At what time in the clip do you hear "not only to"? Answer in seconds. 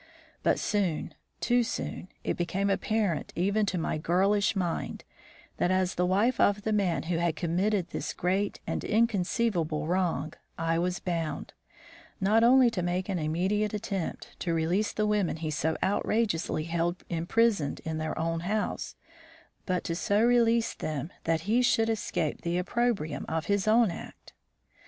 12.19-12.81